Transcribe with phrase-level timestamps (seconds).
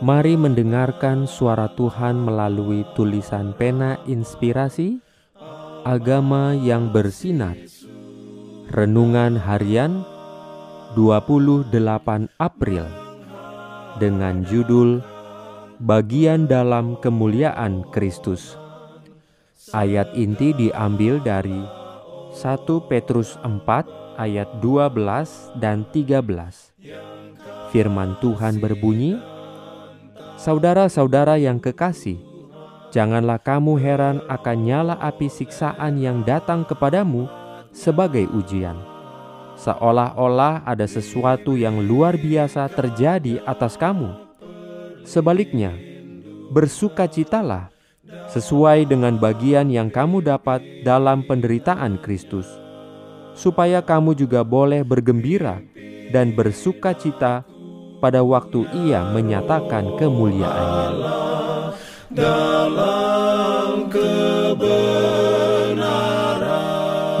[0.00, 4.96] Mari mendengarkan suara Tuhan melalui tulisan pena inspirasi
[5.84, 7.52] Agama yang bersinar.
[8.72, 10.00] Renungan harian
[10.96, 11.68] 28
[12.40, 12.88] April
[14.00, 15.04] Dengan judul
[15.84, 18.56] Bagian dalam kemuliaan Kristus.
[19.76, 21.60] Ayat inti diambil dari
[22.32, 26.24] 1 Petrus 4 ayat 12 dan 13
[27.70, 29.14] Firman Tuhan berbunyi,
[30.40, 32.16] Saudara-saudara yang kekasih,
[32.88, 37.28] janganlah kamu heran akan nyala api siksaan yang datang kepadamu
[37.76, 38.72] sebagai ujian,
[39.60, 44.16] seolah-olah ada sesuatu yang luar biasa terjadi atas kamu.
[45.04, 45.76] Sebaliknya,
[46.56, 47.68] bersukacitalah
[48.32, 52.48] sesuai dengan bagian yang kamu dapat dalam penderitaan Kristus,
[53.36, 55.60] supaya kamu juga boleh bergembira
[56.08, 57.44] dan bersukacita
[58.00, 60.88] pada waktu ia menyatakan kemuliaannya.
[62.10, 63.86] dalam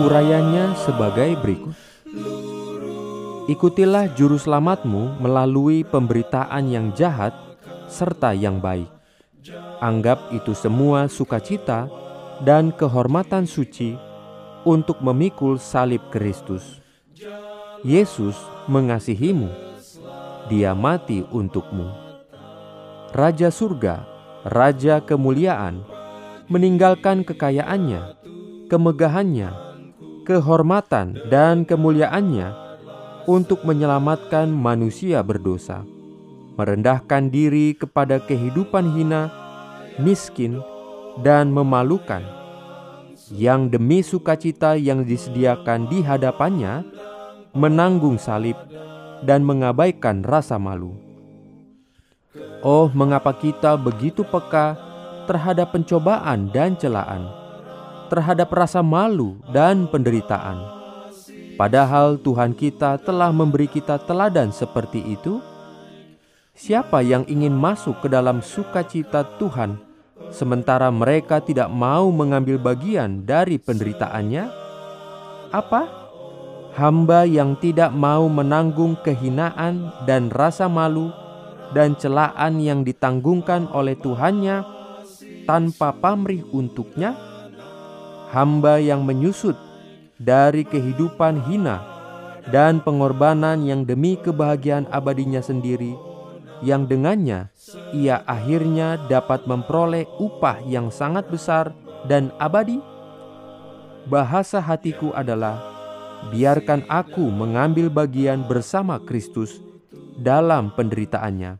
[0.00, 1.76] Urayanya sebagai berikut.
[3.46, 7.36] Ikutilah juru selamatmu melalui pemberitaan yang jahat
[7.84, 8.88] serta yang baik.
[9.78, 11.86] Anggap itu semua sukacita
[12.40, 13.94] dan kehormatan suci
[14.64, 16.80] untuk memikul salib Kristus.
[17.84, 18.40] Yesus
[18.72, 19.69] mengasihimu
[20.50, 21.86] dia mati untukmu.
[23.14, 24.02] Raja surga,
[24.42, 25.86] raja kemuliaan,
[26.50, 28.18] meninggalkan kekayaannya,
[28.66, 29.50] kemegahannya,
[30.26, 32.50] kehormatan, dan kemuliaannya
[33.30, 35.86] untuk menyelamatkan manusia berdosa,
[36.58, 39.30] merendahkan diri kepada kehidupan hina,
[40.02, 40.58] miskin,
[41.22, 42.26] dan memalukan,
[43.30, 46.82] yang demi sukacita yang disediakan di hadapannya
[47.54, 48.58] menanggung salib
[49.24, 50.96] dan mengabaikan rasa malu.
[52.60, 54.76] Oh, mengapa kita begitu peka
[55.24, 57.26] terhadap pencobaan dan celaan,
[58.12, 60.80] terhadap rasa malu dan penderitaan?
[61.60, 65.44] Padahal Tuhan kita telah memberi kita teladan seperti itu.
[66.56, 69.80] Siapa yang ingin masuk ke dalam sukacita Tuhan,
[70.32, 74.44] sementara mereka tidak mau mengambil bagian dari penderitaannya?
[75.52, 75.99] Apa?
[76.74, 81.10] Hamba yang tidak mau menanggung kehinaan dan rasa malu
[81.74, 84.62] dan celaan yang ditanggungkan oleh Tuhannya
[85.46, 87.14] tanpa pamrih untuknya,
[88.30, 89.58] hamba yang menyusut
[90.18, 91.82] dari kehidupan hina
[92.50, 95.94] dan pengorbanan yang demi kebahagiaan abadinya sendiri,
[96.62, 97.50] yang dengannya
[97.94, 101.70] ia akhirnya dapat memperoleh upah yang sangat besar
[102.06, 102.82] dan abadi.
[104.10, 105.79] Bahasa hatiku adalah
[106.28, 109.64] biarkan aku mengambil bagian bersama Kristus
[110.20, 111.56] dalam penderitaannya,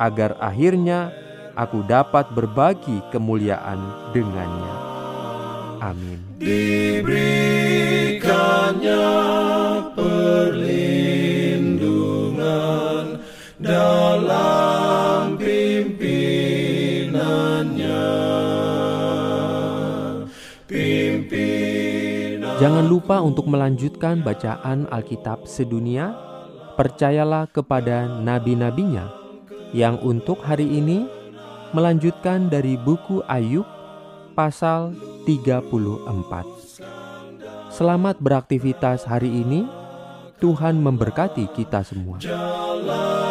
[0.00, 1.12] agar akhirnya
[1.52, 3.76] aku dapat berbagi kemuliaan
[4.16, 4.72] dengannya.
[5.84, 6.24] Amin.
[6.40, 9.04] Diberikannya
[22.56, 26.16] Jangan lupa untuk melanjutkan bacaan Alkitab sedunia.
[26.72, 29.12] Percayalah kepada nabi-nabinya
[29.76, 31.04] yang untuk hari ini
[31.76, 33.68] melanjutkan dari buku Ayub
[34.32, 34.96] pasal
[35.28, 36.08] 34.
[37.68, 39.68] Selamat beraktivitas hari ini.
[40.40, 42.16] Tuhan memberkati kita semua.
[42.20, 43.25] jalan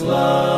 [0.00, 0.53] love.